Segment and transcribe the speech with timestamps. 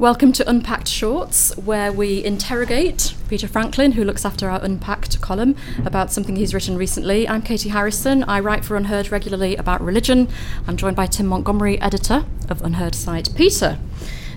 [0.00, 5.54] Welcome to Unpacked Shorts, where we interrogate Peter Franklin, who looks after our Unpacked column,
[5.84, 7.28] about something he's written recently.
[7.28, 8.24] I'm Katie Harrison.
[8.24, 10.28] I write for UnHerd regularly about religion.
[10.66, 13.28] I'm joined by Tim Montgomerie, editor of UnHerd site.
[13.34, 13.78] Peter,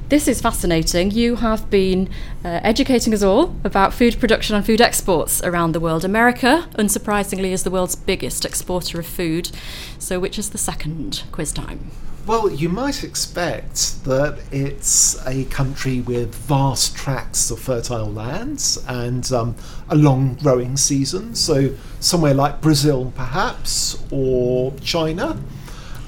[0.09, 1.11] this is fascinating.
[1.11, 2.09] You have been
[2.43, 6.03] uh, educating us all about food production and food exports around the world.
[6.03, 9.49] America, unsurprisingly, is the world's biggest exporter of food.
[9.97, 11.89] So, which is the second quiz time?
[12.25, 19.29] Well, you might expect that it's a country with vast tracts of fertile lands and
[19.33, 19.55] um,
[19.89, 21.35] a long growing season.
[21.35, 25.37] So, somewhere like Brazil, perhaps, or China.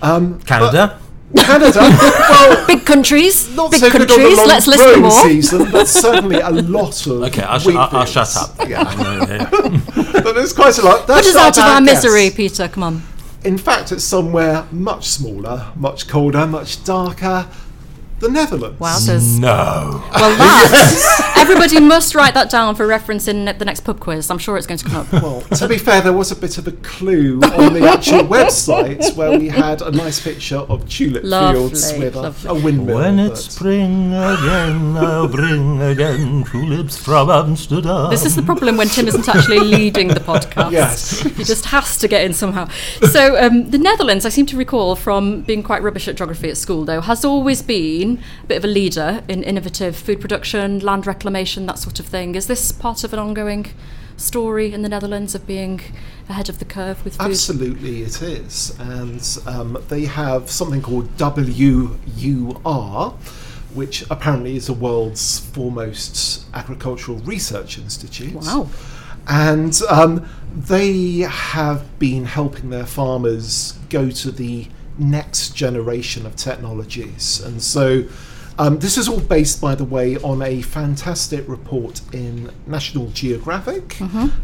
[0.01, 0.99] Um, Canada.
[1.35, 4.37] Canada, well, big countries, not big so good on the countries.
[4.37, 5.23] long Let's list them growing all.
[5.23, 7.23] season, but certainly a lot of.
[7.23, 8.55] Okay, I'll, sh- wheat I'll, I'll shut up.
[8.69, 9.49] Yeah,
[10.23, 11.07] but there's quite a lot.
[11.07, 12.03] Put us out of bad our guess.
[12.03, 12.69] misery, Peter.
[12.69, 13.03] Come on.
[13.45, 17.47] In fact, it's somewhere much smaller, much colder, much darker.
[18.25, 18.79] The Netherlands.
[18.79, 19.39] Wowzers.
[19.39, 20.03] No.
[20.15, 24.31] Well, that everybody must write that down for reference in the next pub quiz.
[24.31, 25.13] I'm sure it's going to come up.
[25.13, 29.15] Well, to be fair, there was a bit of a clue on the actual website
[29.15, 32.49] where we had a nice picture of tulip Lovely, fields with a, lovely.
[32.49, 32.95] a windmill.
[32.95, 38.09] When but- it's spring again, I'll bring again tulips from Amsterdam.
[38.09, 40.71] This is the problem when Tim isn't actually leading the podcast.
[40.71, 41.19] Yes.
[41.19, 42.69] He just has to get in somehow.
[43.11, 46.57] So, um, the Netherlands, I seem to recall from being quite rubbish at geography at
[46.57, 51.07] school, though, has always been a bit of a leader in innovative food production, land
[51.07, 52.35] reclamation, that sort of thing.
[52.35, 53.67] Is this part of an ongoing
[54.17, 55.81] story in the Netherlands of being
[56.29, 57.25] ahead of the curve with food?
[57.25, 58.75] Absolutely, it is.
[58.79, 63.11] And um, they have something called WUR,
[63.73, 68.33] which apparently is the world's foremost agricultural research institute.
[68.33, 68.69] Wow.
[69.27, 77.41] And um, they have been helping their farmers go to the next generation of technologies.
[77.41, 78.03] And so
[78.57, 83.97] um, this is all based, by the way, on a fantastic report in National Geographic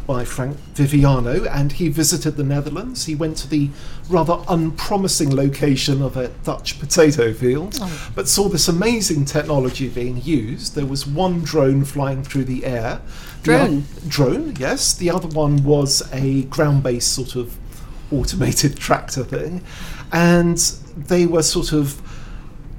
[0.05, 1.47] by Frank Viviano.
[1.49, 3.05] And he visited the Netherlands.
[3.05, 3.69] He went to the
[4.09, 7.79] rather unpromising location of a Dutch potato field,
[8.13, 10.75] but saw this amazing technology being used.
[10.75, 12.99] There was one drone flying through the air.
[13.43, 13.77] The Drone?
[13.77, 14.93] oth- drone, yes.
[14.93, 17.57] The other one was a ground based sort of
[18.11, 19.63] automated tractor thing.
[20.11, 20.57] And
[20.95, 22.01] they were sort of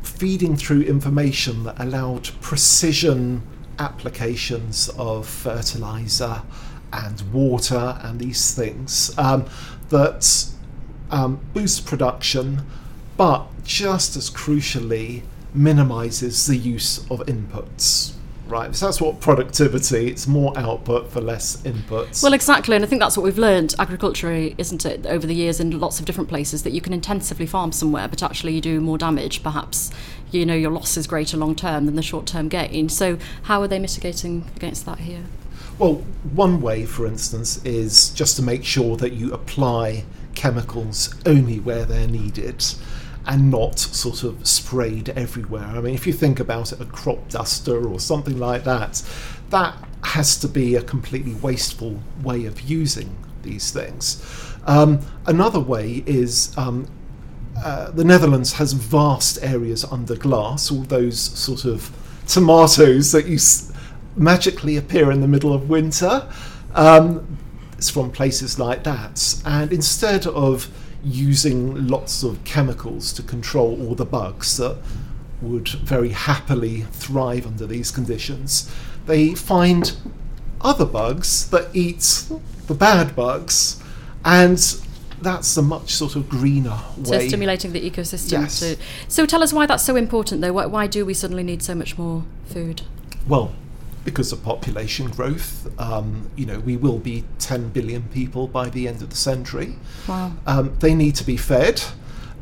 [0.03, 3.43] feeding through information that allowed precision
[3.79, 6.43] applications of fertilizer
[6.93, 9.47] and water and these things um,
[9.89, 10.47] that
[11.11, 12.63] um, boost production,
[13.17, 15.23] but just as crucially
[15.55, 18.15] minimizes the use of inputs.
[18.53, 20.09] Right, so that's what productivity.
[20.09, 22.23] It's more output for less inputs.
[22.23, 25.59] Well, exactly, and I think that's what we've learned agriculturally, isn't it, over the years
[25.59, 28.79] in lots of different places that you can intensively farm somewhere, but actually you do
[28.83, 29.43] more damage.
[29.43, 29.91] Perhaps
[30.33, 32.91] you know your loss is greater long term than the short term gain.
[32.91, 35.23] So, how are they mitigating against that here?
[35.79, 36.05] Well,
[36.35, 40.05] one way, for instance, is just to make sure that you apply
[40.35, 42.63] chemicals only where they're needed
[43.27, 45.65] and not sort of sprayed everywhere.
[45.65, 49.03] I mean, if you think about it, a crop duster or something like that,
[49.51, 54.23] that has to be a completely wasteful way of using these things.
[54.67, 56.89] Um, another way is um,
[57.63, 61.91] uh, the Netherlands has vast areas under glass, all those sort of
[62.27, 63.73] tomatoes that you s-
[64.17, 66.29] magically appear in the middle of winter.
[66.75, 67.39] Um,
[67.77, 69.43] it's from places like that.
[69.45, 70.69] And instead of
[71.05, 74.77] using lots of chemicals to control all the bugs that
[75.41, 78.71] would very happily thrive under these conditions,
[79.07, 79.97] they find
[80.61, 82.25] other bugs that eat
[82.69, 83.83] the bad bugs,
[84.25, 84.81] and
[85.21, 87.05] that's a much sort of greener way.
[87.05, 88.33] So, stimulating the ecosystem.
[88.33, 88.61] Yes.
[88.61, 88.77] To,
[89.09, 90.53] so, tell us why that's so important, though.
[90.53, 92.83] Why, why do we suddenly need so much more food?
[93.27, 93.53] Well,
[94.05, 98.89] because of population growth, um, you know, we will be 10 billion people by the
[98.89, 99.77] end of the century.
[100.09, 100.33] Wow.
[100.47, 101.83] Um, they need to be fed.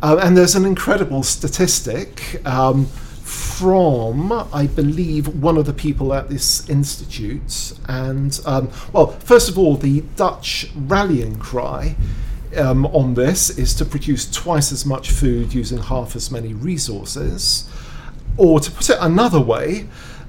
[0.03, 6.29] Um, and there's an incredible statistic um, from, I believe, one of the people at
[6.29, 7.75] this institute.
[7.87, 11.97] And, um, well, first of all, the Dutch rallying cry
[12.57, 17.69] um, on this is to produce twice as much food using half as many resources.
[18.37, 19.87] Or to put it another way,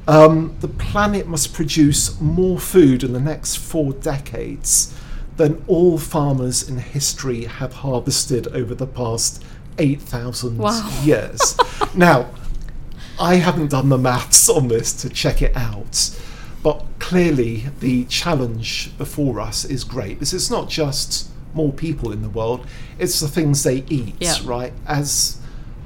[0.08, 4.94] um, the planet must produce more food in the next four decades
[5.38, 9.44] than all farmers in history have harvested over the past
[9.78, 10.90] 8,000 Wow.
[11.04, 11.58] years.
[11.96, 12.30] now,
[13.20, 16.18] I haven't done the maths on this to check it out,
[16.64, 20.20] but clearly the challenge before us is great.
[20.20, 22.66] This is not just more people in the world,
[23.00, 24.36] it's the things they eat, Yeah.
[24.44, 24.74] right?
[24.88, 25.38] As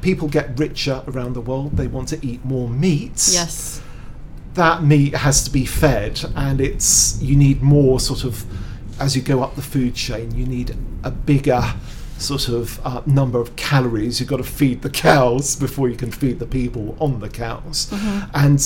[0.02, 3.28] people get richer around the world, they want to eat more meat.
[3.32, 3.82] Yes.
[4.56, 8.46] That meat has to be fed, and it's you need more sort of
[9.00, 10.34] as you go up the food chain.
[10.36, 11.62] You need a bigger
[12.18, 14.20] sort of uh, number of calories.
[14.20, 17.92] You've got to feed the cows before you can feed the people on the cows,
[18.34, 18.60] and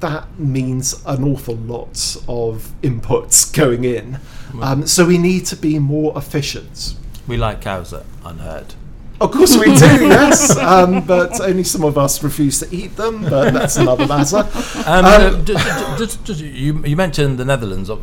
[0.00, 4.20] that means an awful lot of inputs going in.
[4.60, 6.94] Um, so we need to be more efficient.
[7.26, 8.74] We like cows at UnHerd.
[9.22, 13.22] Of course we do, yes, um, but only some of us refuse to eat them.
[13.22, 14.38] But that's another matter.
[14.86, 17.96] Um, Um, uh, d- d- just- just- you, you mentioned the Netherlands uh,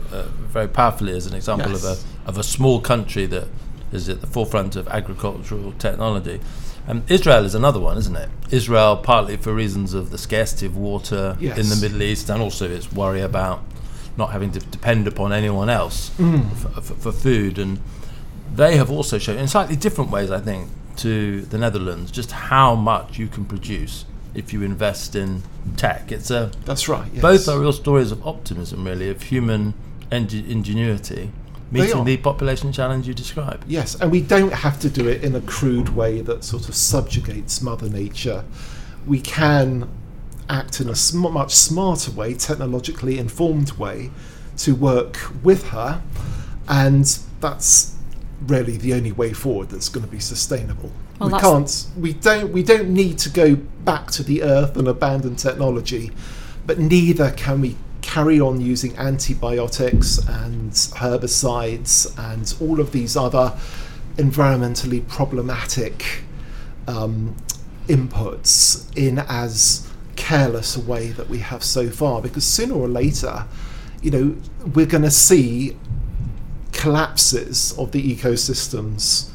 [0.54, 1.84] very powerfully as an example Yes.
[1.84, 1.90] of
[2.26, 3.48] a of a small country that
[3.92, 6.40] is at the forefront of agricultural technology.
[6.88, 8.30] Um, Israel is another one, isn't it?
[8.52, 12.70] Israel, partly for reasons of the scarcity of water in the Middle East, and also
[12.70, 13.60] its worry about
[14.18, 16.52] not having to depend upon anyone else Mm.
[16.56, 17.80] for, for, for food, and
[18.56, 20.70] they have also shown in slightly different ways, I think,
[21.00, 25.44] to the Netherlands, just how much you can produce if you invest in
[25.76, 26.12] tech.
[26.12, 27.10] It's a That's right.
[27.14, 27.22] Yes.
[27.22, 29.74] both are real stories of optimism, really, of human
[30.12, 31.32] enge- ingenuity
[31.72, 33.64] meeting the population challenge you describe.
[33.68, 36.76] Yes, and we don't have to do it in a crude way that sort of
[36.76, 38.44] subjugates Mother Nature.
[39.06, 39.90] We can
[40.50, 44.12] act in a sm- much smarter way, technologically informed way,
[44.58, 46.02] to work with her,
[46.68, 47.96] and that's
[48.48, 50.92] really the only way forward that's going to be sustainable.
[51.20, 51.88] Well, we can't.
[51.98, 52.52] We don't.
[52.52, 56.12] We don't need to go back to the earth and abandon technology,
[56.66, 63.56] but neither can we carry on using antibiotics and herbicides and all of these other
[64.16, 66.24] environmentally problematic
[66.88, 67.36] um,
[67.88, 73.46] inputs in as careless a way that we have so far because sooner or later
[74.02, 74.36] you know
[74.74, 75.78] we're going to see
[76.80, 79.30] collapses of the ecosystems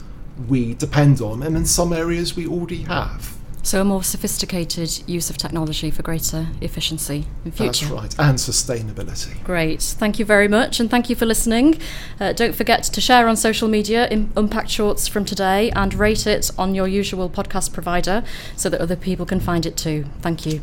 [0.48, 5.28] we depend on and in some areas we already have So a more sophisticated use
[5.30, 7.86] of technology for greater efficiency in future.
[7.86, 9.82] that's right and sustainability Great.
[9.82, 11.78] Thank you very much, and thank you for listening.
[12.18, 16.26] Uh, don't forget to share on social media in Unpacked Shorts from today and rate
[16.26, 18.22] it on your usual podcast provider
[18.56, 20.06] so that other people can find it too.
[20.22, 20.60] Thank you.